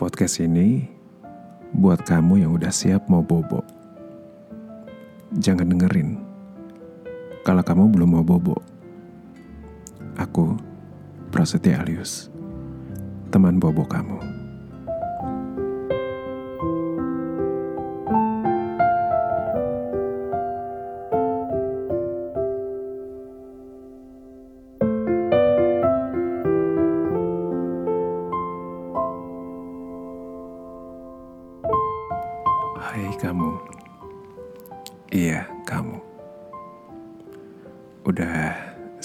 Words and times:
Podcast 0.00 0.40
ini 0.40 0.88
buat 1.76 2.00
kamu 2.04 2.44
yang 2.44 2.52
udah 2.56 2.72
siap 2.72 3.08
mau 3.12 3.20
bobo. 3.20 3.60
Jangan 5.36 5.68
dengerin 5.68 6.16
kalau 7.44 7.60
kamu 7.60 7.92
belum 7.92 8.10
mau 8.16 8.24
bobo. 8.24 8.56
Aku, 10.16 10.56
Prasetya 11.28 11.84
Alius, 11.84 12.32
teman 13.28 13.60
bobo 13.60 13.84
kamu. 13.84 14.41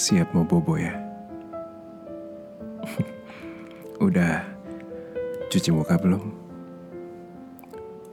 Siap 0.08 0.32
mau 0.32 0.48
bobo 0.48 0.80
ya? 0.80 0.96
Udah 4.08 4.40
cuci 5.52 5.76
muka 5.76 6.00
belum? 6.00 6.32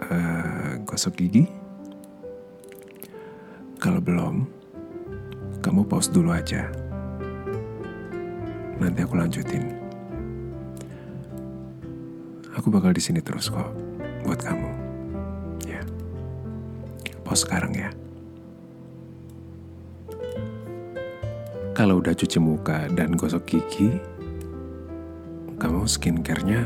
Eh, 0.02 0.82
gosok 0.82 1.14
gigi? 1.22 1.46
Kalau 3.78 4.02
belum, 4.02 4.42
kamu 5.62 5.86
pause 5.86 6.10
dulu 6.10 6.34
aja. 6.34 6.66
Nanti 8.82 9.06
aku 9.06 9.14
lanjutin. 9.14 9.78
Aku 12.58 12.74
bakal 12.74 12.90
di 12.90 12.98
sini 12.98 13.22
terus 13.22 13.46
kok 13.46 13.70
buat 14.26 14.42
kamu. 14.42 14.70
Ya. 15.62 15.86
Pause 17.22 17.46
sekarang 17.46 17.70
ya. 17.70 17.94
Kalau 21.84 22.00
udah 22.00 22.16
cuci 22.16 22.40
muka 22.40 22.88
dan 22.96 23.12
gosok 23.12 23.44
gigi, 23.44 23.92
kamu 25.60 25.84
skincare-nya 25.84 26.64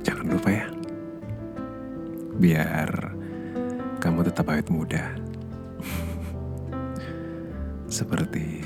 jangan 0.00 0.24
lupa 0.24 0.48
ya. 0.48 0.66
Biar 2.40 3.12
kamu 4.00 4.24
tetap 4.24 4.48
awet 4.48 4.72
muda. 4.72 5.04
Seperti 8.00 8.64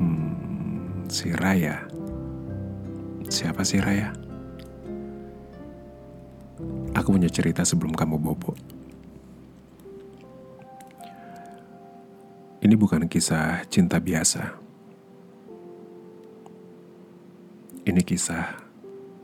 hmm, 0.00 1.04
si 1.12 1.28
Raya. 1.28 1.84
Siapa 3.28 3.60
sih 3.60 3.84
Raya? 3.84 4.16
Aku 6.96 7.12
punya 7.12 7.28
cerita 7.28 7.68
sebelum 7.68 7.92
kamu 7.92 8.16
bobo. 8.16 8.56
Ini 12.64 12.72
bukan 12.80 13.04
kisah 13.12 13.68
cinta 13.68 14.00
biasa. 14.00 14.69
Ini 18.00 18.08
kisah 18.16 18.56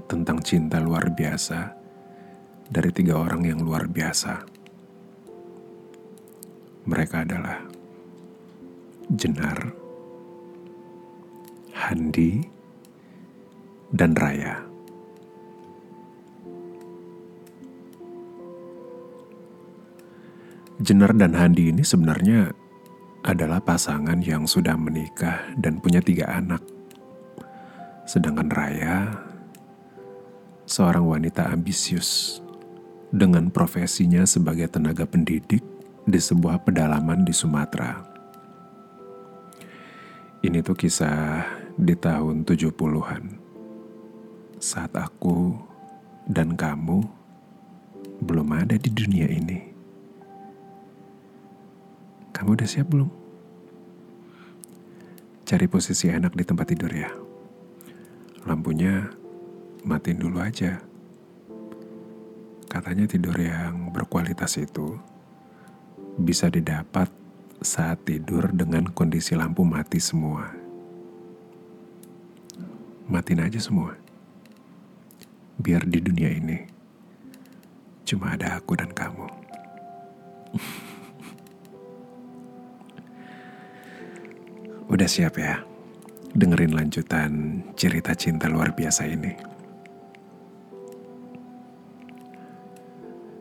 tentang 0.05 0.37
cinta 0.45 0.77
luar 0.77 1.09
biasa 1.09 1.73
dari 2.69 2.93
tiga 2.93 3.17
orang 3.17 3.49
yang 3.49 3.65
luar 3.65 3.89
biasa. 3.89 4.45
Mereka 6.85 7.25
adalah 7.25 7.65
Jenar, 9.09 9.73
Handi, 11.73 12.45
dan 13.97 14.13
Raya. 14.13 14.61
Jenar 20.85 21.17
dan 21.17 21.33
Handi 21.33 21.73
ini 21.73 21.81
sebenarnya 21.81 22.53
adalah 23.25 23.65
pasangan 23.65 24.21
yang 24.21 24.45
sudah 24.45 24.77
menikah 24.77 25.49
dan 25.57 25.81
punya 25.81 26.05
tiga 26.05 26.29
anak. 26.29 26.76
Sedangkan 28.07 28.47
Raya, 28.47 29.19
seorang 30.63 31.03
wanita 31.11 31.51
ambisius 31.51 32.39
dengan 33.11 33.51
profesinya 33.51 34.23
sebagai 34.23 34.71
tenaga 34.71 35.03
pendidik 35.11 35.67
di 36.07 36.21
sebuah 36.23 36.63
pedalaman 36.63 37.27
di 37.27 37.35
Sumatera. 37.35 37.99
Ini 40.39 40.63
tuh 40.63 40.79
kisah 40.79 41.51
di 41.75 41.99
tahun 41.99 42.47
70-an. 42.47 43.43
Saat 44.63 44.95
aku 44.95 45.59
dan 46.31 46.55
kamu 46.55 47.03
belum 48.23 48.49
ada 48.55 48.79
di 48.79 48.87
dunia 48.87 49.27
ini. 49.27 49.75
Kamu 52.31 52.55
udah 52.55 52.69
siap 52.71 52.87
belum? 52.87 53.11
Cari 55.43 55.67
posisi 55.67 56.07
enak 56.07 56.39
di 56.39 56.47
tempat 56.47 56.71
tidur 56.71 56.95
ya. 56.95 57.26
Lampunya 58.47 59.11
matiin 59.83 60.23
dulu 60.23 60.39
aja. 60.39 60.79
Katanya 62.71 63.11
tidur 63.11 63.35
yang 63.35 63.91
berkualitas 63.91 64.55
itu 64.63 64.95
bisa 66.15 66.47
didapat 66.47 67.11
saat 67.59 68.07
tidur 68.07 68.55
dengan 68.55 68.87
kondisi 68.95 69.35
lampu 69.35 69.67
mati 69.67 69.99
semua. 69.99 70.55
Matiin 73.11 73.43
aja 73.43 73.59
semua. 73.59 73.99
Biar 75.59 75.83
di 75.83 75.99
dunia 75.99 76.31
ini 76.31 76.71
cuma 78.07 78.39
ada 78.39 78.63
aku 78.63 78.79
dan 78.79 78.95
kamu. 78.95 79.27
Udah 84.95 85.11
siap 85.11 85.35
ya? 85.35 85.67
Dengerin 86.37 86.77
lanjutan 86.77 87.65
cerita 87.81 88.13
cinta 88.13 88.45
luar 88.45 88.77
biasa 88.77 89.09
ini. 89.09 89.33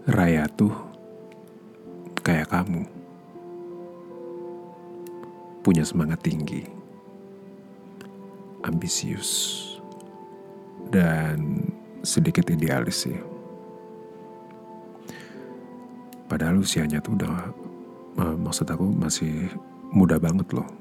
Raya 0.07 0.47
tuh 0.47 0.71
kayak 2.23 2.55
kamu. 2.55 2.87
Punya 5.59 5.83
semangat 5.83 6.23
tinggi. 6.23 6.63
Ambisius. 8.63 9.59
Dan 10.87 11.67
sedikit 11.99 12.47
idealis 12.47 13.11
sih. 13.11 13.19
Padahal 16.31 16.63
usianya 16.63 17.03
tuh 17.03 17.19
udah, 17.19 17.35
eh, 18.23 18.35
maksud 18.39 18.71
aku 18.71 18.87
masih 18.87 19.51
muda 19.91 20.15
banget 20.15 20.47
loh. 20.55 20.71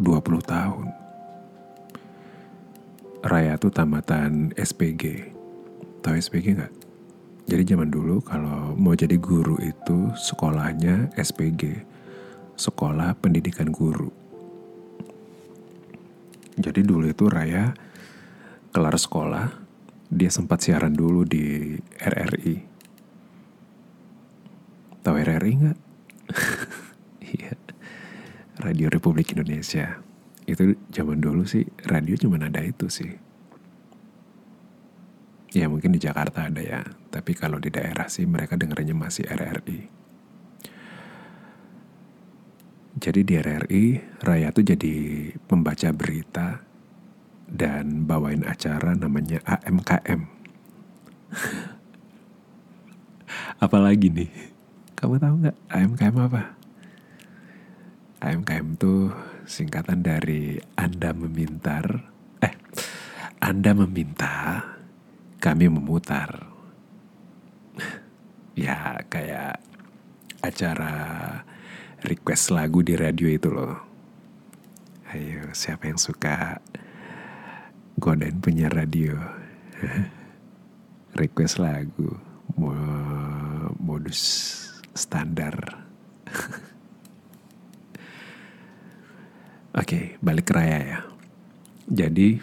20 0.00 0.40
tahun. 0.40 1.07
Raya 3.28 3.60
tuh 3.60 3.68
tamatan 3.68 4.56
SPG. 4.56 5.36
Tahu 6.00 6.16
SPG 6.16 6.56
nggak? 6.56 6.72
Jadi 7.44 7.62
zaman 7.76 7.92
dulu 7.92 8.24
kalau 8.24 8.72
mau 8.72 8.96
jadi 8.96 9.20
guru 9.20 9.60
itu 9.60 10.08
sekolahnya 10.16 11.12
SPG. 11.12 11.84
Sekolah 12.56 13.12
Pendidikan 13.20 13.68
Guru. 13.68 14.08
Jadi 16.56 16.80
dulu 16.80 17.12
itu 17.12 17.28
Raya 17.28 17.76
kelar 18.72 18.96
sekolah, 18.96 19.52
dia 20.08 20.32
sempat 20.32 20.64
siaran 20.64 20.96
dulu 20.96 21.28
di 21.28 21.76
RRI. 22.00 22.56
Tahu 25.04 25.16
RRI 25.20 25.52
nggak? 25.52 25.78
Iya. 27.28 27.52
Radio 28.64 28.88
Republik 28.88 29.36
Indonesia. 29.36 30.07
Itu 30.48 30.72
zaman 30.88 31.20
dulu 31.20 31.44
sih 31.44 31.68
radio 31.84 32.16
cuma 32.16 32.40
ada 32.40 32.64
itu 32.64 32.88
sih. 32.88 33.12
Ya 35.52 35.68
mungkin 35.68 35.92
di 35.92 36.00
Jakarta 36.00 36.48
ada 36.48 36.64
ya, 36.64 36.80
tapi 37.12 37.36
kalau 37.36 37.60
di 37.60 37.68
daerah 37.68 38.08
sih 38.08 38.24
mereka 38.24 38.56
dengernya 38.56 38.96
masih 38.96 39.28
RRI. 39.28 39.80
Jadi 42.98 43.20
di 43.22 43.34
RRI, 43.38 43.84
Raya 44.24 44.50
tuh 44.50 44.64
jadi 44.64 44.94
pembaca 45.46 45.92
berita 45.94 46.64
dan 47.48 48.08
bawain 48.08 48.44
acara 48.44 48.96
namanya 48.96 49.40
AMKM. 49.44 50.20
Apalagi 53.64 54.10
nih? 54.10 54.30
Kamu 54.98 55.14
tahu 55.20 55.34
nggak 55.46 55.56
AMKM 55.70 56.16
apa? 56.26 56.42
AMKM 58.18 58.74
tuh 58.76 59.14
singkatan 59.48 60.04
dari 60.04 60.60
Anda 60.76 61.16
memintar, 61.16 62.04
eh, 62.44 62.54
Anda 63.40 63.72
meminta, 63.72 64.60
kami 65.40 65.72
memutar. 65.72 66.52
ya 68.68 69.00
kayak 69.08 69.56
acara 70.44 70.92
request 72.04 72.52
lagu 72.52 72.84
di 72.84 72.92
radio 72.92 73.28
itu 73.32 73.48
loh. 73.48 73.80
Ayo, 75.08 75.48
siapa 75.56 75.88
yang 75.88 75.96
suka 75.96 76.60
godain 77.96 78.36
punya 78.36 78.68
radio? 78.68 79.16
request 81.18 81.56
lagu 81.56 82.20
modus 83.80 84.20
standar. 84.92 85.56
Oke, 89.76 90.16
balik 90.24 90.48
ke 90.48 90.52
Raya 90.56 90.78
ya. 90.80 91.00
Jadi 91.88 92.40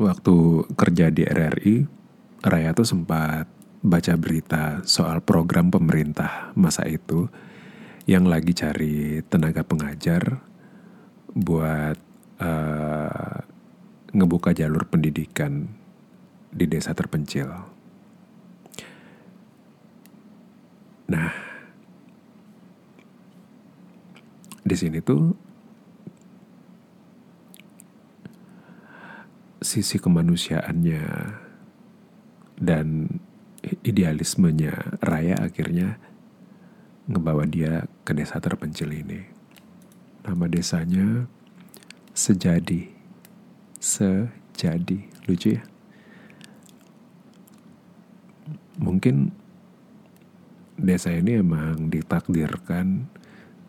waktu 0.00 0.36
kerja 0.72 1.12
di 1.12 1.28
RRI, 1.28 1.84
Raya 2.40 2.72
tuh 2.72 2.88
sempat 2.88 3.44
baca 3.80 4.14
berita 4.16 4.80
soal 4.88 5.20
program 5.24 5.68
pemerintah 5.68 6.52
masa 6.56 6.84
itu 6.88 7.28
yang 8.08 8.28
lagi 8.28 8.56
cari 8.56 9.20
tenaga 9.28 9.64
pengajar 9.64 10.40
buat 11.32 11.96
uh, 12.40 13.36
ngebuka 14.16 14.56
jalur 14.56 14.88
pendidikan 14.88 15.68
di 16.50 16.64
desa 16.66 16.96
terpencil. 16.96 17.48
Nah, 21.10 21.30
di 24.64 24.76
sini 24.78 24.98
tuh 25.02 25.49
sisi 29.60 30.00
kemanusiaannya 30.00 31.04
dan 32.60 33.20
idealismenya 33.84 35.00
Raya 35.04 35.36
akhirnya 35.40 36.00
ngebawa 37.08 37.44
dia 37.44 37.84
ke 38.04 38.16
desa 38.16 38.40
terpencil 38.40 38.92
ini. 38.92 39.20
Nama 40.24 40.44
desanya 40.48 41.28
Sejadi. 42.10 42.90
Sejadi. 43.80 45.08
Lucu 45.24 45.56
ya? 45.56 45.62
Mungkin 48.80 49.32
desa 50.80 51.12
ini 51.12 51.40
emang 51.40 51.92
ditakdirkan 51.92 53.08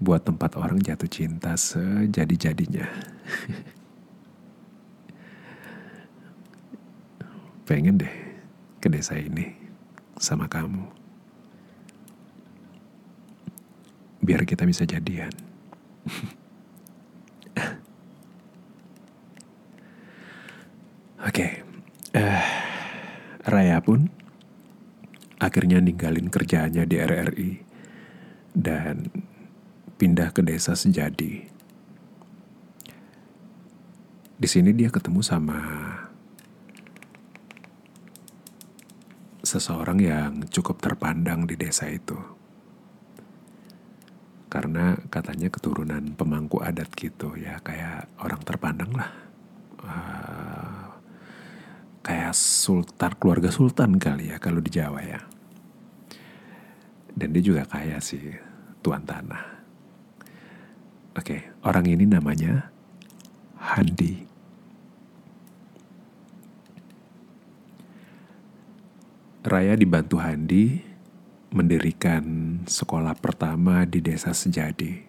buat 0.01 0.23
tempat 0.23 0.55
orang 0.57 0.79
jatuh 0.79 1.07
cinta 1.07 1.55
sejadi-jadinya. 1.55 2.87
Pengen 7.71 8.03
deh 8.03 8.15
ke 8.83 8.91
desa 8.91 9.15
ini 9.15 9.47
sama 10.19 10.51
kamu. 10.51 10.91
Biar 14.19 14.43
kita 14.43 14.67
bisa 14.67 14.83
jadian. 14.83 15.31
Oke, 21.23 21.31
okay. 21.31 21.51
uh, 22.19 22.43
Raya 23.47 23.79
pun 23.79 24.11
akhirnya 25.39 25.79
ninggalin 25.79 26.27
kerjaannya 26.27 26.83
di 26.83 26.95
RRI 26.99 27.51
dan 28.51 29.07
pindah 29.95 30.35
ke 30.35 30.43
desa 30.43 30.75
Sejadi. 30.75 31.47
Di 34.35 34.47
sini 34.51 34.75
dia 34.75 34.91
ketemu 34.91 35.23
sama 35.23 35.63
seseorang 39.51 39.99
yang 39.99 40.31
cukup 40.47 40.79
terpandang 40.79 41.43
di 41.43 41.59
desa 41.59 41.91
itu. 41.91 42.15
Karena 44.47 44.95
katanya 45.11 45.51
keturunan 45.51 46.15
pemangku 46.15 46.63
adat 46.63 46.91
gitu 46.95 47.35
ya, 47.35 47.59
kayak 47.59 48.07
orang 48.23 48.41
terpandang 48.47 48.91
lah. 48.95 49.11
Uh, 49.81 50.87
kayak 51.99 52.31
sultan, 52.31 53.11
keluarga 53.19 53.51
sultan 53.51 53.99
kali 53.99 54.31
ya 54.31 54.39
kalau 54.39 54.63
di 54.63 54.71
Jawa 54.71 55.03
ya. 55.03 55.19
Dan 57.11 57.35
dia 57.35 57.43
juga 57.43 57.67
kaya 57.67 57.99
sih, 57.99 58.31
tuan 58.79 59.03
tanah. 59.03 59.59
Oke, 61.11 61.51
orang 61.67 61.91
ini 61.91 62.07
namanya 62.07 62.71
Handi. 63.59 64.30
Raya 69.41 69.73
dibantu 69.73 70.21
Handi 70.21 70.77
mendirikan 71.49 72.21
sekolah 72.69 73.17
pertama 73.17 73.89
di 73.89 73.97
desa 73.97 74.37
Sejadi. 74.37 75.01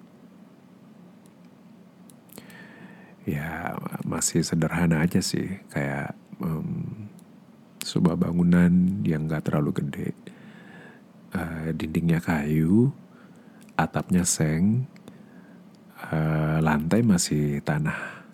Ya 3.28 3.76
masih 4.08 4.40
sederhana 4.40 5.04
aja 5.04 5.20
sih, 5.20 5.60
kayak 5.68 6.16
um, 6.40 7.12
sebuah 7.84 8.16
bangunan 8.16 9.04
yang 9.04 9.28
gak 9.28 9.52
terlalu 9.52 9.84
gede. 9.84 10.16
Uh, 11.36 11.76
dindingnya 11.76 12.24
kayu, 12.24 12.88
atapnya 13.76 14.24
seng, 14.24 14.88
uh, 16.08 16.56
lantai 16.64 17.04
masih 17.04 17.60
tanah. 17.60 18.24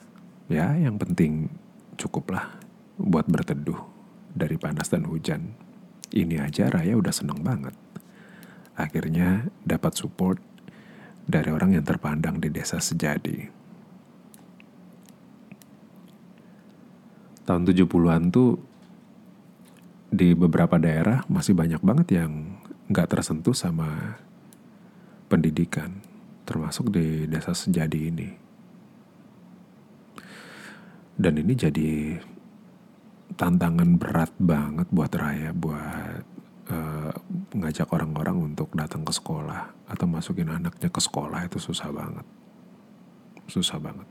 Ya, 0.47 0.79
yang 0.79 0.95
penting 0.95 1.51
cukuplah 1.99 2.55
buat 3.03 3.27
berteduh 3.27 3.83
dari 4.31 4.55
panas 4.55 4.87
dan 4.89 5.03
hujan. 5.05 5.67
Ini 6.09 6.41
aja 6.41 6.73
Raya 6.73 6.97
udah 6.97 7.13
seneng 7.13 7.45
banget. 7.45 7.77
Akhirnya 8.79 9.51
dapat 9.67 9.99
support 9.99 10.41
dari 11.29 11.53
orang 11.53 11.77
yang 11.77 11.85
terpandang 11.85 12.41
di 12.41 12.49
desa 12.49 12.81
Sejadi. 12.81 13.45
Tahun 17.45 17.63
70-an 17.65 18.23
tuh 18.33 18.57
di 20.09 20.33
beberapa 20.33 20.81
daerah 20.81 21.25
masih 21.29 21.53
banyak 21.53 21.85
banget 21.85 22.25
yang 22.25 22.57
nggak 22.89 23.13
tersentuh 23.13 23.53
sama 23.53 24.17
pendidikan 25.29 26.01
termasuk 26.49 26.89
di 26.89 27.29
desa 27.29 27.53
Sejadi 27.53 28.01
ini. 28.09 28.29
Dan 31.19 31.37
ini 31.37 31.53
jadi 31.53 32.17
tantangan 33.39 33.95
berat 33.97 34.35
banget 34.43 34.91
buat 34.91 35.15
Raya 35.15 35.55
buat 35.55 36.27
uh, 36.75 37.15
ngajak 37.55 37.87
orang-orang 37.95 38.51
untuk 38.51 38.75
datang 38.75 39.07
ke 39.07 39.15
sekolah 39.15 39.87
atau 39.87 40.11
masukin 40.11 40.51
anaknya 40.51 40.91
ke 40.91 40.99
sekolah 40.99 41.47
itu 41.47 41.63
susah 41.63 41.95
banget. 41.95 42.27
Susah 43.47 43.79
banget. 43.79 44.05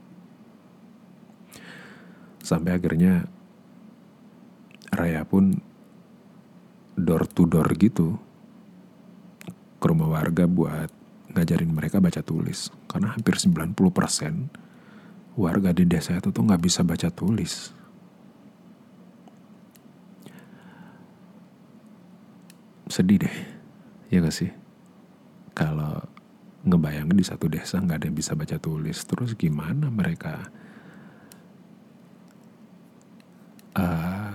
Sampai 2.40 2.72
akhirnya 2.80 3.28
Raya 4.88 5.28
pun 5.28 5.60
door 6.96 7.28
to 7.28 7.44
door 7.44 7.68
gitu 7.76 8.16
ke 9.78 9.84
rumah 9.86 10.10
warga 10.10 10.48
buat 10.48 10.88
ngajarin 11.36 11.70
mereka 11.70 12.00
baca 12.00 12.24
tulis. 12.24 12.72
Karena 12.88 13.12
hampir 13.12 13.36
90% 13.36 13.76
warga 15.38 15.70
di 15.76 15.84
desa 15.84 16.16
itu 16.16 16.32
tuh 16.32 16.42
nggak 16.48 16.64
bisa 16.64 16.80
baca 16.82 17.12
tulis. 17.12 17.77
Sedih 22.98 23.22
deh, 23.22 23.36
ya 24.10 24.18
gak 24.18 24.34
sih? 24.34 24.50
Kalau 25.54 26.02
ngebayangin 26.66 27.14
di 27.14 27.22
satu 27.22 27.46
desa 27.46 27.78
nggak 27.78 27.94
ada 27.94 28.06
yang 28.10 28.18
bisa 28.18 28.34
baca 28.34 28.58
tulis, 28.58 29.06
terus 29.06 29.38
gimana 29.38 29.86
mereka 29.86 30.50
uh, 33.78 34.34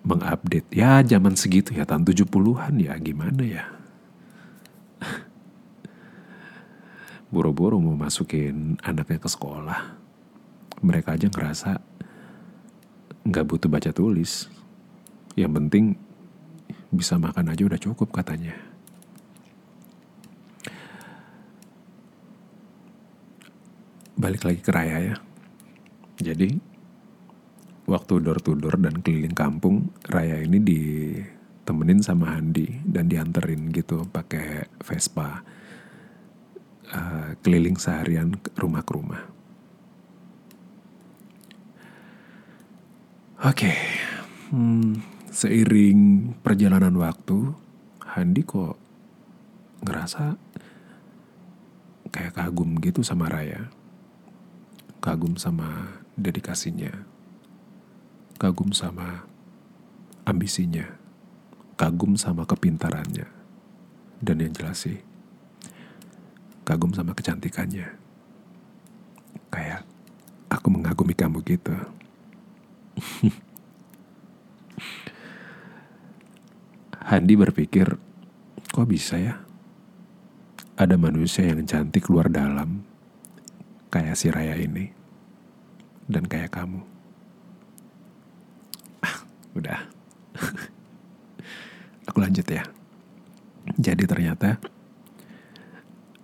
mengupdate? 0.00 0.72
Ya 0.72 1.04
zaman 1.04 1.36
segitu 1.36 1.76
ya, 1.76 1.84
tahun 1.84 2.08
70-an 2.08 2.72
ya 2.80 2.96
gimana 2.96 3.44
ya? 3.44 3.68
buru-buru 7.36 7.84
mau 7.84 8.00
masukin 8.00 8.80
anaknya 8.80 9.20
ke 9.20 9.28
sekolah. 9.28 9.92
Mereka 10.80 11.20
aja 11.20 11.28
ngerasa 11.28 11.84
nggak 13.28 13.44
butuh 13.44 13.68
baca 13.68 13.92
tulis. 13.92 14.48
Yang 15.36 15.52
penting 15.52 16.05
bisa 16.90 17.18
makan 17.18 17.52
aja 17.52 17.62
udah 17.66 17.80
cukup 17.80 18.12
katanya. 18.14 18.54
Balik 24.16 24.48
lagi 24.48 24.60
ke 24.64 24.70
Raya 24.72 24.98
ya. 25.12 25.16
Jadi 26.16 26.56
waktu 27.84 28.14
door 28.24 28.40
to 28.40 28.56
door 28.56 28.80
dan 28.80 29.04
keliling 29.04 29.36
kampung, 29.36 29.92
Raya 30.08 30.40
ini 30.40 30.58
ditemenin 30.58 32.00
sama 32.00 32.32
Handi 32.32 32.80
dan 32.82 33.12
dianterin 33.12 33.68
gitu 33.70 34.08
pakai 34.08 34.66
Vespa 34.80 35.44
uh, 36.92 37.30
keliling 37.44 37.76
seharian 37.76 38.34
rumah 38.56 38.82
ke 38.82 38.92
rumah. 38.94 39.22
Oke, 43.36 43.68
okay. 43.68 43.76
hmm, 44.48 45.15
seiring 45.36 46.32
perjalanan 46.40 46.96
waktu, 46.96 47.52
Handi 48.00 48.40
kok 48.40 48.80
ngerasa 49.84 50.40
kayak 52.08 52.32
kagum 52.32 52.80
gitu 52.80 53.04
sama 53.04 53.28
Raya. 53.28 53.68
Kagum 55.04 55.36
sama 55.36 56.00
dedikasinya. 56.16 57.04
Kagum 58.40 58.72
sama 58.72 59.28
ambisinya, 60.24 60.88
kagum 61.76 62.16
sama 62.16 62.44
kepintarannya, 62.44 63.24
dan 64.20 64.36
yang 64.40 64.52
jelas 64.52 64.84
sih, 64.84 65.00
kagum 66.68 66.92
sama 66.92 67.16
kecantikannya. 67.16 67.96
Kayak 69.48 69.88
aku 70.52 70.68
mengagumi 70.68 71.16
kamu 71.16 71.40
gitu. 71.48 71.76
Handi 77.06 77.38
berpikir, 77.38 77.86
kok 78.74 78.88
bisa 78.90 79.14
ya? 79.14 79.38
Ada 80.74 80.98
manusia 80.98 81.46
yang 81.46 81.62
cantik 81.62 82.10
luar 82.10 82.26
dalam, 82.26 82.82
kayak 83.94 84.18
si 84.18 84.26
Raya 84.26 84.58
ini, 84.58 84.90
dan 86.10 86.26
kayak 86.26 86.50
kamu. 86.50 86.82
Ah, 89.06 89.22
udah. 89.54 89.86
Aku 92.10 92.18
lanjut 92.18 92.42
ya. 92.50 92.66
Jadi 93.78 94.02
ternyata 94.10 94.58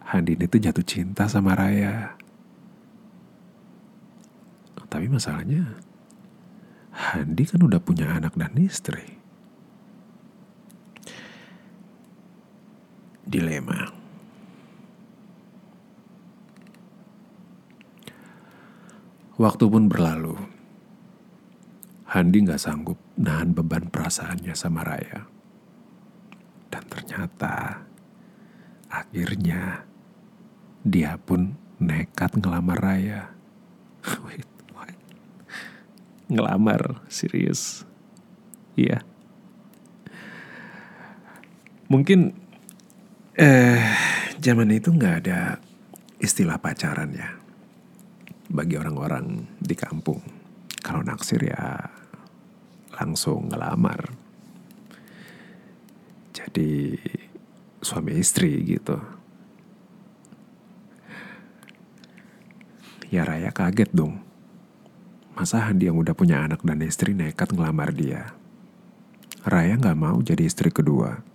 Handi 0.03 0.35
ini 0.35 0.51
tuh 0.51 0.59
jatuh 0.59 0.83
cinta 0.83 1.31
sama 1.31 1.55
Raya. 1.55 2.19
Tapi 4.91 5.07
masalahnya, 5.07 5.79
Handi 6.91 7.47
kan 7.47 7.63
udah 7.63 7.79
punya 7.79 8.19
anak 8.19 8.35
dan 8.35 8.51
istri. 8.59 9.22
Dilema. 13.33 13.89
Waktu 19.41 19.65
pun 19.65 19.89
berlalu. 19.89 20.37
Handi 22.13 22.45
gak 22.45 22.61
sanggup 22.61 23.01
nahan 23.17 23.57
beban 23.57 23.89
perasaannya 23.89 24.53
sama 24.53 24.85
Raya. 24.85 25.25
Dan 26.69 26.85
ternyata 26.93 27.81
akhirnya 28.93 29.89
dia 30.85 31.17
pun 31.17 31.57
nekat 31.81 32.37
ngelamar 32.37 32.77
Raya. 32.77 33.33
Wait, 34.29 34.45
what? 34.77 34.93
Ngelamar, 36.29 37.01
serius. 37.09 37.89
Iya. 38.77 39.01
Mungkin 41.89 42.42
Eh, 43.33 43.81
zaman 44.45 44.69
itu 44.77 44.93
nggak 44.93 45.17
ada 45.25 45.57
istilah 46.21 46.61
pacaran 46.61 47.17
ya. 47.17 47.33
Bagi 48.53 48.77
orang-orang 48.77 49.57
di 49.57 49.73
kampung. 49.73 50.21
Kalau 50.85 51.01
naksir 51.01 51.41
ya 51.41 51.81
langsung 52.93 53.49
ngelamar. 53.49 54.13
Jadi 56.37 56.93
suami 57.81 58.21
istri 58.21 58.53
gitu. 58.69 59.01
Ya 63.09 63.25
Raya 63.25 63.49
kaget 63.49 63.97
dong. 63.97 64.21
Masa 65.33 65.65
Handi 65.65 65.89
yang 65.89 65.97
udah 65.97 66.13
punya 66.13 66.45
anak 66.45 66.61
dan 66.61 66.85
istri 66.85 67.17
nekat 67.17 67.49
ngelamar 67.57 67.97
dia? 67.97 68.37
Raya 69.41 69.81
nggak 69.81 69.97
mau 69.97 70.21
jadi 70.21 70.45
istri 70.45 70.69
kedua. 70.69 71.32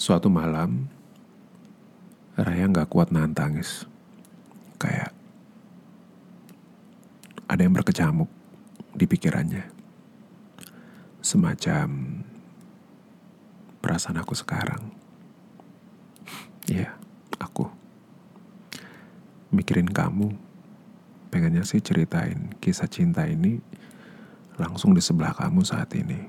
Suatu 0.00 0.32
malam, 0.32 0.88
Raya 2.32 2.64
nggak 2.72 2.88
kuat 2.88 3.12
nahan 3.12 3.36
tangis. 3.36 3.84
Kayak 4.80 5.12
ada 7.44 7.60
yang 7.60 7.76
berkecamuk 7.76 8.32
di 8.96 9.04
pikirannya. 9.04 9.68
Semacam 11.20 12.16
perasaan 13.84 14.16
aku 14.24 14.32
sekarang. 14.32 14.88
Iya, 16.64 16.96
aku. 17.36 17.68
Mikirin 19.52 19.92
kamu. 19.92 20.32
Pengennya 21.28 21.68
sih 21.68 21.84
ceritain 21.84 22.56
kisah 22.56 22.88
cinta 22.88 23.28
ini 23.28 23.60
langsung 24.56 24.96
di 24.96 25.04
sebelah 25.04 25.36
kamu 25.36 25.60
saat 25.60 25.92
ini. 25.92 26.24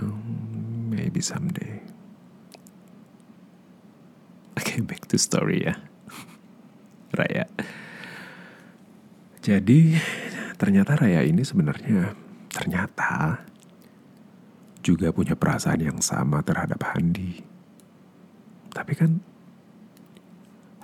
Hmm, 0.00 0.88
maybe 0.88 1.20
someday 1.20 1.79
back 4.84 5.08
to 5.08 5.16
story 5.16 5.66
ya. 5.66 5.74
Raya. 7.18 7.46
Jadi 9.40 9.96
ternyata 10.60 11.00
Raya 11.00 11.24
ini 11.24 11.40
sebenarnya 11.40 12.12
ternyata 12.52 13.40
juga 14.80 15.12
punya 15.12 15.36
perasaan 15.36 15.80
yang 15.80 15.98
sama 16.04 16.44
terhadap 16.44 16.80
Handi. 16.92 17.40
Tapi 18.72 18.92
kan 18.96 19.20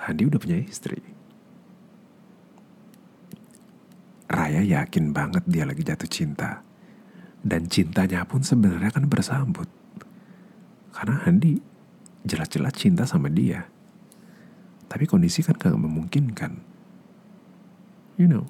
Handi 0.01 0.23
udah 0.29 0.41
punya 0.41 0.57
istri. 0.61 1.01
Raya 4.27 4.63
yakin 4.63 5.15
banget 5.15 5.45
dia 5.47 5.65
lagi 5.65 5.83
jatuh 5.87 6.11
cinta. 6.11 6.63
Dan 7.47 7.71
cintanya 7.71 8.27
pun 8.27 8.43
sebenarnya 8.43 8.91
kan 8.91 9.07
bersambut. 9.07 9.71
Karena 10.91 11.23
Handi 11.23 11.63
jelas-jelas 12.27 12.75
cinta 12.75 13.07
sama 13.07 13.31
dia. 13.31 13.71
Tapi 14.87 15.05
kondisi 15.05 15.43
kan 15.43 15.59
gak 15.59 15.75
memungkinkan. 15.75 16.53
You 18.17 18.31
know, 18.31 18.47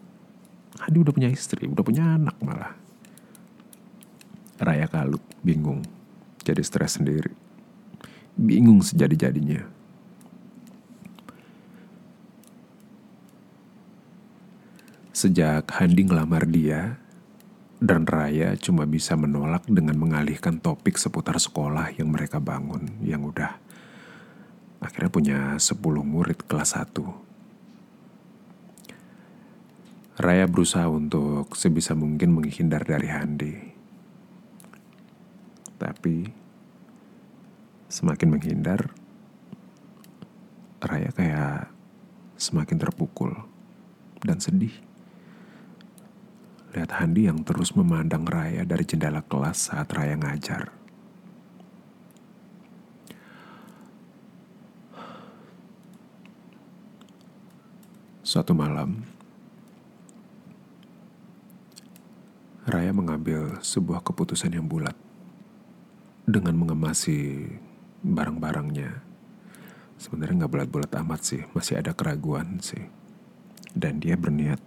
Hadi 0.76 1.00
udah 1.00 1.12
punya 1.12 1.32
istri, 1.32 1.64
udah 1.64 1.80
punya 1.80 2.04
anak 2.20 2.36
malah. 2.44 2.76
Raya 4.60 4.88
kalut, 4.88 5.24
bingung, 5.40 5.80
jadi 6.44 6.60
stres 6.60 7.00
sendiri. 7.00 7.32
Bingung 8.36 8.84
sejadi-jadinya. 8.84 9.64
Sejak 15.16 15.72
Handi 15.72 16.04
ngelamar 16.04 16.44
dia, 16.44 17.00
dan 17.80 18.04
Raya 18.04 18.52
cuma 18.60 18.84
bisa 18.84 19.16
menolak 19.16 19.64
dengan 19.64 19.96
mengalihkan 19.96 20.60
topik 20.60 21.00
seputar 21.00 21.40
sekolah 21.40 21.92
yang 21.96 22.12
mereka 22.12 22.36
bangun 22.36 23.00
yang 23.00 23.24
udah 23.24 23.56
akhirnya 24.80 25.10
punya 25.10 25.40
10 25.56 25.76
murid 26.04 26.44
kelas 26.44 26.76
1. 26.76 27.26
Raya 30.16 30.48
berusaha 30.48 30.88
untuk 30.88 31.52
sebisa 31.52 31.92
mungkin 31.92 32.32
menghindar 32.32 32.88
dari 32.88 33.08
Handi. 33.12 33.54
Tapi 35.76 36.24
semakin 37.92 38.28
menghindar, 38.32 38.96
Raya 40.80 41.12
kayak 41.12 41.68
semakin 42.40 42.80
terpukul 42.80 43.36
dan 44.24 44.40
sedih. 44.40 44.72
Lihat 46.72 46.96
Handi 46.96 47.28
yang 47.28 47.44
terus 47.44 47.76
memandang 47.76 48.24
Raya 48.24 48.64
dari 48.64 48.88
jendela 48.88 49.20
kelas 49.20 49.68
saat 49.72 49.92
Raya 49.92 50.16
ngajar. 50.16 50.85
Suatu 58.36 58.52
malam, 58.52 59.00
Raya 62.68 62.92
mengambil 62.92 63.56
sebuah 63.64 64.04
keputusan 64.04 64.52
yang 64.52 64.68
bulat 64.68 64.92
dengan 66.28 66.52
mengemasi 66.52 67.48
barang-barangnya. 68.04 69.00
Sebenarnya 69.96 70.44
nggak 70.44 70.52
bulat-bulat 70.52 70.92
amat 71.00 71.20
sih, 71.24 71.48
masih 71.56 71.80
ada 71.80 71.96
keraguan 71.96 72.60
sih. 72.60 72.84
Dan 73.72 74.04
dia 74.04 74.20
berniat 74.20 74.60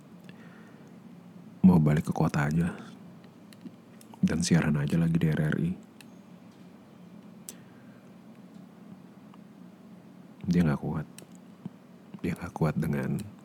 mau 1.61 1.77
balik 1.77 2.09
ke 2.09 2.13
kota 2.17 2.49
aja 2.49 2.73
dan 4.17 4.41
siaran 4.41 4.81
aja 4.81 4.97
lagi 4.97 5.13
di 5.21 5.29
RRI. 5.29 5.71
Dia 10.49 10.65
nggak 10.65 10.81
kuat, 10.81 11.05
dia 12.25 12.33
nggak 12.33 12.53
kuat 12.57 12.73
dengan 12.73 13.37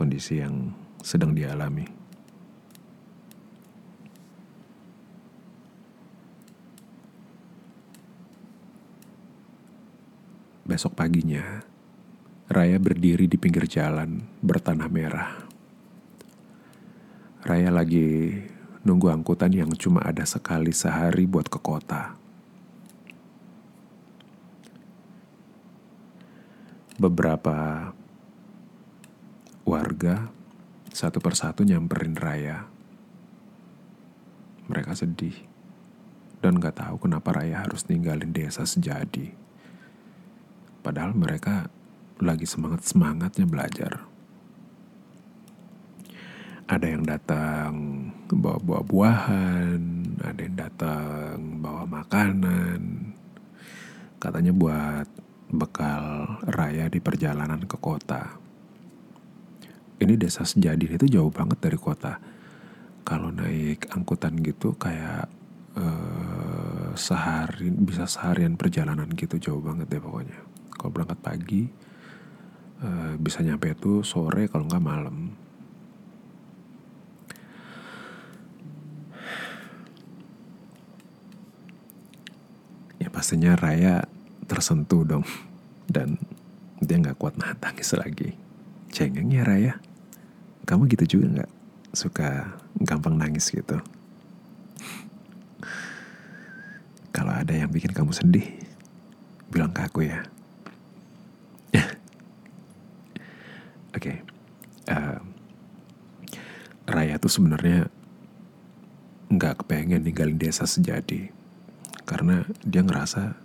kondisi 0.00 0.40
yang 0.40 0.72
sedang 1.04 1.36
dialami. 1.36 1.84
Besok 10.64 10.96
paginya, 10.96 11.60
Raya 12.48 12.80
berdiri 12.80 13.28
di 13.28 13.36
pinggir 13.36 13.68
jalan 13.68 14.24
bertanah 14.40 14.88
merah 14.88 15.30
Raya 17.44 17.68
lagi 17.68 18.40
nunggu 18.80 19.12
angkutan 19.12 19.52
yang 19.52 19.68
cuma 19.76 20.00
ada 20.00 20.24
sekali 20.24 20.72
sehari 20.72 21.28
buat 21.28 21.52
ke 21.52 21.60
kota. 21.60 22.16
beberapa 27.00 27.88
warga 29.70 30.34
satu 30.90 31.22
persatu 31.22 31.62
nyamperin 31.62 32.18
Raya. 32.18 32.66
Mereka 34.66 34.98
sedih 34.98 35.46
dan 36.42 36.58
gak 36.58 36.82
tahu 36.82 37.06
kenapa 37.06 37.38
Raya 37.38 37.62
harus 37.62 37.86
ninggalin 37.86 38.34
desa 38.34 38.66
sejadi. 38.66 39.30
Padahal 40.82 41.14
mereka 41.14 41.70
lagi 42.18 42.50
semangat-semangatnya 42.50 43.46
belajar. 43.46 44.02
Ada 46.66 46.86
yang 46.86 47.02
datang 47.06 47.70
bawa 48.30 48.58
buah-buahan, 48.62 49.80
ada 50.22 50.40
yang 50.42 50.56
datang 50.58 51.62
bawa 51.62 51.86
makanan. 51.86 53.14
Katanya 54.18 54.50
buat 54.54 55.06
bekal 55.50 56.38
raya 56.46 56.86
di 56.86 57.02
perjalanan 57.02 57.66
ke 57.66 57.74
kota. 57.78 58.49
Ini 60.00 60.16
desa 60.16 60.48
Sejadi 60.48 60.88
itu 60.88 61.06
jauh 61.06 61.28
banget 61.28 61.60
dari 61.60 61.76
kota. 61.76 62.16
Kalau 63.04 63.28
naik 63.28 63.88
angkutan 63.92 64.40
gitu 64.40 64.72
kayak 64.76 65.28
uh, 65.76 66.90
sehari 66.96 67.68
bisa 67.70 68.08
seharian 68.08 68.56
perjalanan 68.56 69.08
gitu 69.12 69.36
jauh 69.36 69.60
banget 69.60 69.92
deh 69.92 70.00
pokoknya. 70.00 70.40
Kalau 70.72 70.90
berangkat 70.90 71.20
pagi 71.20 71.62
uh, 72.80 73.14
bisa 73.20 73.44
nyampe 73.44 73.76
itu 73.76 74.00
sore 74.00 74.48
kalau 74.48 74.64
nggak 74.64 74.84
malam. 74.84 75.36
pastinya 83.20 83.52
Raya 83.52 84.08
tersentuh 84.48 85.04
dong 85.04 85.28
dan 85.90 86.16
dia 86.80 86.96
nggak 86.96 87.20
kuat 87.20 87.36
nahan 87.36 87.58
tangis 87.60 87.92
lagi. 87.92 88.32
Cengeng 88.88 89.28
ya 89.28 89.44
Raya, 89.44 89.76
kamu 90.70 90.86
gitu 90.94 91.18
juga 91.18 91.26
nggak 91.42 91.50
suka 91.90 92.54
gampang 92.78 93.18
nangis 93.18 93.50
gitu? 93.50 93.82
Kalau 97.10 97.34
ada 97.34 97.50
yang 97.50 97.66
bikin 97.74 97.90
kamu 97.90 98.14
sedih, 98.14 98.46
bilang 99.50 99.74
ke 99.74 99.82
aku 99.82 100.06
ya. 100.06 100.22
Oke, 103.98 103.98
okay. 103.98 104.16
uh, 104.94 105.18
Raya 106.86 107.18
tuh 107.18 107.34
sebenarnya 107.34 107.90
nggak 109.30 109.66
kepengen 109.66 110.06
ninggalin 110.06 110.38
desa 110.38 110.66
sejadi 110.66 111.30
karena 112.02 112.46
dia 112.66 112.82
ngerasa 112.82 113.38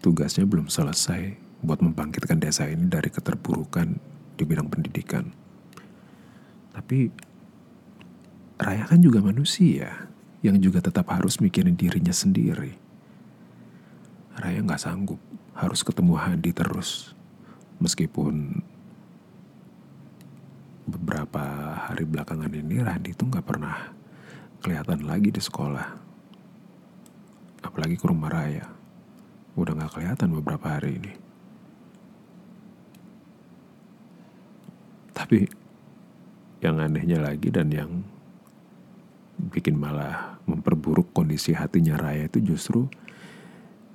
tugasnya 0.00 0.48
belum 0.48 0.72
selesai 0.72 1.36
buat 1.60 1.80
membangkitkan 1.84 2.40
desa 2.40 2.68
ini 2.68 2.88
dari 2.88 3.12
keterpurukan 3.12 3.96
di 4.36 4.42
bidang 4.44 4.68
pendidikan. 4.68 5.47
Tapi 6.78 7.10
Raya 8.58 8.90
kan 8.90 8.98
juga 8.98 9.22
manusia 9.22 10.10
yang 10.42 10.58
juga 10.58 10.82
tetap 10.82 11.06
harus 11.14 11.38
mikirin 11.38 11.78
dirinya 11.78 12.10
sendiri. 12.10 12.74
Raya 14.34 14.58
nggak 14.62 14.82
sanggup 14.82 15.22
harus 15.54 15.86
ketemu 15.86 16.14
Hadi 16.18 16.50
terus, 16.50 17.14
meskipun 17.78 18.62
beberapa 20.90 21.74
hari 21.86 22.02
belakangan 22.02 22.50
ini 22.50 22.82
Hadi 22.82 23.14
itu 23.14 23.26
nggak 23.26 23.46
pernah 23.46 23.94
kelihatan 24.58 25.06
lagi 25.06 25.30
di 25.30 25.38
sekolah 25.38 25.86
apalagi 27.62 27.94
ke 27.94 28.06
rumah 28.10 28.30
raya. 28.30 28.66
Udah 29.58 29.74
gak 29.74 29.98
kelihatan 29.98 30.34
beberapa 30.34 30.78
hari 30.78 30.98
ini. 31.02 31.12
Tapi 35.14 35.46
yang 36.58 36.82
anehnya 36.82 37.22
lagi 37.22 37.48
dan 37.54 37.70
yang 37.70 38.02
bikin 39.38 39.78
malah 39.78 40.42
memperburuk 40.50 41.14
kondisi 41.14 41.54
hatinya 41.54 41.94
Raya 41.94 42.26
itu 42.26 42.42
justru 42.42 42.90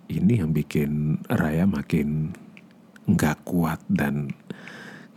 ini 0.08 0.40
yang 0.40 0.56
bikin 0.56 1.20
Raya 1.28 1.68
makin 1.68 2.32
nggak 3.04 3.44
kuat 3.44 3.84
dan 3.92 4.32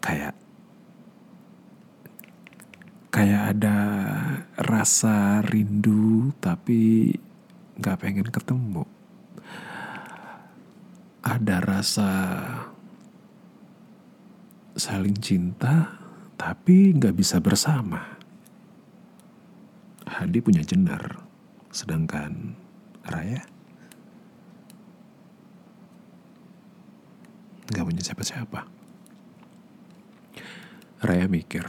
kayak 0.02 0.34
kayak 3.16 3.56
ada 3.56 3.78
rasa 4.60 5.40
rindu 5.40 6.36
tapi 6.36 7.08
gak 7.80 8.04
pengen 8.04 8.28
ketemu. 8.28 8.84
Ada 11.24 11.56
rasa 11.64 12.10
saling 14.76 15.16
cinta, 15.16 15.96
tapi 16.36 16.96
gak 16.96 17.16
bisa 17.16 17.40
bersama. 17.40 18.16
Hadi 20.06 20.38
punya 20.40 20.62
jenar, 20.62 21.20
sedangkan 21.74 22.54
Raya 23.06 23.42
gak 27.66 27.82
punya 27.82 28.02
siapa-siapa. 28.02 28.60
Raya 31.02 31.26
mikir, 31.28 31.66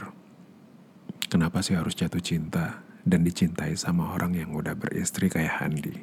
kenapa 1.28 1.60
sih 1.60 1.76
harus 1.76 1.92
jatuh 1.98 2.22
cinta 2.22 2.80
dan 3.04 3.26
dicintai 3.26 3.76
sama 3.76 4.14
orang 4.14 4.36
yang 4.36 4.50
udah 4.54 4.72
beristri 4.78 5.28
kayak 5.28 5.58
Handi. 5.60 5.96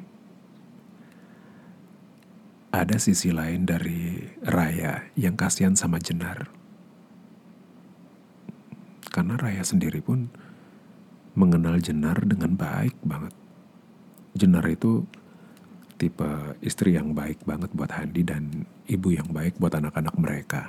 Ada 2.70 3.00
sisi 3.00 3.32
lain 3.32 3.64
dari 3.64 4.20
Raya 4.44 5.08
yang 5.16 5.32
kasihan 5.32 5.72
sama 5.72 5.96
Jenar. 5.96 6.52
Karena 9.16 9.40
Raya 9.40 9.64
sendiri 9.64 10.04
pun 10.04 10.28
mengenal 11.32 11.80
Jenar 11.80 12.20
dengan 12.20 12.52
baik 12.52 13.00
banget. 13.00 13.32
Jenar 14.36 14.68
itu 14.68 15.08
tipe 15.96 16.28
istri 16.60 16.92
yang 16.92 17.16
baik 17.16 17.40
banget 17.48 17.72
buat 17.72 17.88
Handi 17.96 18.20
dan 18.20 18.68
ibu 18.84 19.16
yang 19.16 19.32
baik 19.32 19.56
buat 19.56 19.72
anak-anak 19.72 20.12
mereka. 20.20 20.68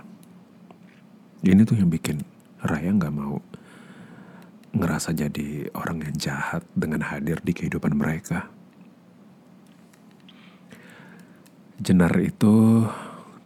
Ini 1.44 1.68
tuh 1.68 1.76
yang 1.76 1.92
bikin 1.92 2.24
Raya 2.64 2.96
nggak 2.96 3.12
mau 3.12 3.44
ngerasa 4.72 5.12
jadi 5.12 5.68
orang 5.76 6.08
yang 6.08 6.16
jahat 6.16 6.64
dengan 6.72 7.04
hadir 7.04 7.44
di 7.44 7.52
kehidupan 7.52 8.00
mereka. 8.00 8.48
Jenar 11.84 12.16
itu 12.24 12.88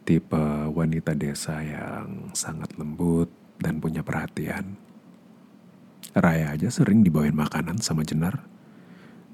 tipe 0.06 0.46
wanita 0.70 1.18
desa 1.18 1.58
yang 1.66 2.30
sangat 2.38 2.78
lembut 2.78 3.34
dan 3.58 3.82
punya 3.82 4.06
perhatian. 4.06 4.91
Raya 6.12 6.52
aja 6.52 6.68
sering 6.68 7.06
dibawain 7.06 7.36
makanan 7.36 7.80
sama 7.80 8.04
Jenar 8.04 8.42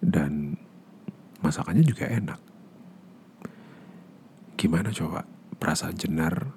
dan 0.04 0.60
masakannya 1.42 1.82
juga 1.82 2.06
enak. 2.06 2.40
Gimana 4.58 4.94
coba 4.94 5.26
perasaan 5.58 5.98
Jenar 5.98 6.54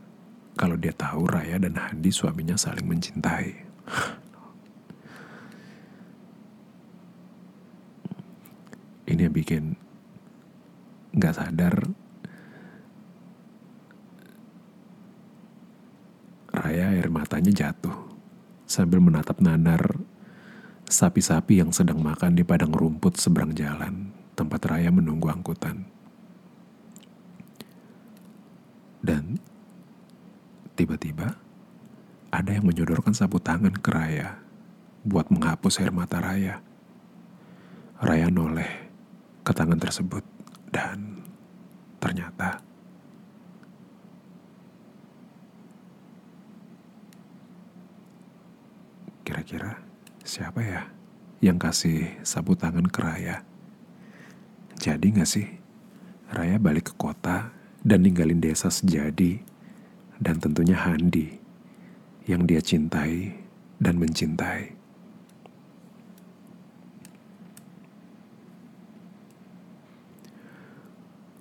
kalau 0.57 0.77
dia 0.77 0.93
tahu 0.93 1.25
Raya 1.25 1.57
dan 1.57 1.77
Handi 1.79 2.13
suaminya 2.13 2.59
saling 2.59 2.85
mencintai? 2.85 3.71
ini 9.11 9.27
yang 9.27 9.35
bikin 9.35 9.75
nggak 11.11 11.35
sadar 11.35 11.77
Raya 16.51 16.95
air 16.95 17.11
matanya 17.11 17.53
jatuh 17.53 18.00
sambil 18.71 19.03
menatap 19.03 19.43
nanar 19.43 19.99
sapi-sapi 20.87 21.59
yang 21.59 21.75
sedang 21.75 21.99
makan 21.99 22.39
di 22.39 22.47
padang 22.47 22.71
rumput 22.71 23.19
seberang 23.19 23.51
jalan 23.51 24.15
tempat 24.39 24.63
Raya 24.63 24.95
menunggu 24.95 25.27
angkutan. 25.27 25.91
Dan 29.03 29.43
tiba-tiba 30.79 31.35
ada 32.31 32.51
yang 32.55 32.63
menyodorkan 32.63 33.11
sapu 33.11 33.43
tangan 33.43 33.75
ke 33.75 33.91
Raya 33.91 34.39
buat 35.03 35.35
menghapus 35.35 35.83
air 35.83 35.91
mata 35.91 36.23
Raya. 36.23 36.63
Raya 37.99 38.31
noleh 38.31 38.87
ke 39.43 39.51
tangan 39.51 39.83
tersebut 39.83 40.23
dan 40.71 41.27
ternyata 41.99 42.60
siapa 50.31 50.63
ya 50.63 50.87
yang 51.43 51.59
kasih 51.59 52.07
sapu 52.23 52.55
tangan 52.55 52.87
ke 52.87 53.03
Raya? 53.03 53.43
Jadi 54.79 55.19
gak 55.19 55.27
sih 55.27 55.59
Raya 56.31 56.63
balik 56.63 56.95
ke 56.95 56.95
kota 56.95 57.51
dan 57.83 58.07
ninggalin 58.07 58.39
desa 58.39 58.71
sejadi 58.71 59.43
dan 60.23 60.39
tentunya 60.39 60.79
Handi 60.79 61.35
yang 62.31 62.47
dia 62.47 62.63
cintai 62.63 63.35
dan 63.83 63.99
mencintai. 63.99 64.79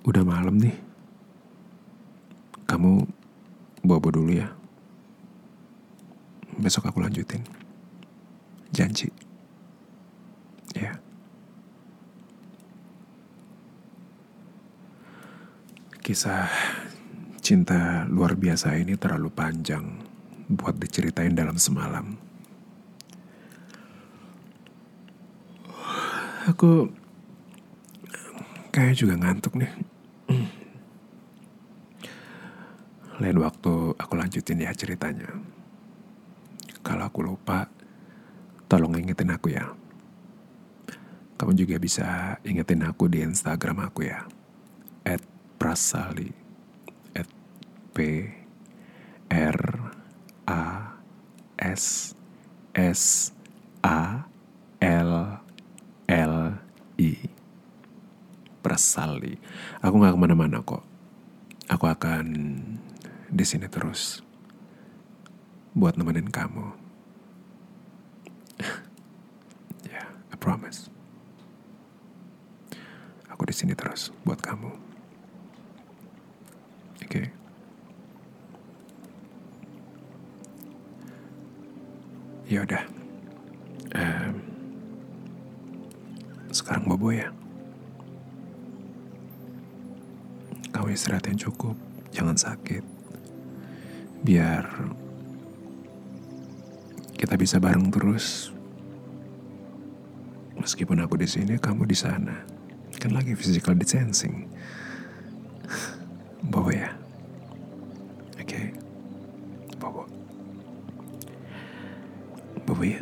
Udah 0.02 0.26
malam 0.26 0.58
nih. 0.58 0.74
Kamu 2.66 3.06
bobo 3.86 4.08
dulu 4.10 4.34
ya. 4.34 4.50
Besok 6.58 6.90
aku 6.90 6.98
lanjutin. 6.98 7.69
Janji. 8.70 9.10
Ya. 10.78 10.94
Kisah 16.00 16.46
cinta 17.42 18.06
luar 18.06 18.38
biasa 18.38 18.78
ini 18.78 18.94
terlalu 18.94 19.30
panjang 19.34 19.84
buat 20.50 20.78
diceritain 20.78 21.34
dalam 21.34 21.58
semalam. 21.58 22.14
Aku 26.50 26.90
kayak 28.70 28.96
juga 28.98 29.14
ngantuk 29.18 29.58
nih. 29.58 29.70
Lain 33.20 33.38
waktu 33.38 33.74
aku 33.98 34.12
lanjutin 34.16 34.64
ya 34.64 34.72
ceritanya. 34.72 35.28
Kalau 36.80 37.04
aku 37.06 37.20
lupa, 37.20 37.68
tolong 38.70 38.94
ingetin 38.94 39.34
aku 39.34 39.50
ya. 39.50 39.74
Kamu 41.34 41.56
juga 41.58 41.80
bisa 41.82 42.38
ingetin 42.46 42.86
aku 42.86 43.10
di 43.10 43.26
Instagram 43.26 43.90
aku 43.90 44.06
ya. 44.06 44.30
At 45.02 45.24
Prasali. 45.58 46.30
At 47.18 47.26
P 47.90 48.30
R 49.26 49.60
A 50.46 50.62
S 51.58 52.14
S 52.70 53.34
A 53.82 54.30
L 54.78 55.10
L 56.06 56.34
I. 56.94 57.12
Prasali. 58.62 59.34
Aku 59.82 59.98
gak 59.98 60.14
ke 60.14 60.20
mana-mana 60.20 60.62
kok. 60.62 60.86
Aku 61.66 61.90
akan 61.90 62.26
di 63.30 63.44
sini 63.46 63.66
terus 63.70 64.22
buat 65.72 65.94
nemenin 65.94 66.28
kamu. 66.28 66.66
ya, 69.86 70.02
yeah, 70.02 70.06
I 70.28 70.29
promise. 70.40 70.88
Aku 73.28 73.44
di 73.44 73.52
sini 73.52 73.76
terus 73.76 74.08
buat 74.24 74.40
kamu. 74.40 74.72
Oke. 77.04 77.04
Okay. 77.04 77.26
Ya 82.50 82.66
udah. 82.66 82.82
Um, 83.94 84.34
sekarang 86.50 86.88
bobo 86.90 87.14
ya. 87.14 87.30
Kamu 90.74 90.90
istirahat 90.90 91.30
yang 91.30 91.38
cukup, 91.38 91.78
jangan 92.10 92.34
sakit. 92.34 92.82
Biar 94.26 94.66
kita 97.14 97.38
bisa 97.38 97.62
bareng 97.62 97.92
terus. 97.94 98.50
Meskipun 100.60 101.00
aku 101.00 101.16
di 101.16 101.24
sini, 101.24 101.56
kamu 101.56 101.88
di 101.88 101.96
sana. 101.96 102.44
Kan 103.00 103.16
lagi 103.16 103.32
physical 103.32 103.72
distancing. 103.72 104.44
Bawa 106.52 106.68
ya. 106.76 106.90
Oke. 108.36 108.44
Okay. 108.44 108.66
Bawa. 109.80 110.04
Bawa 112.68 112.84
ya. 112.84 113.00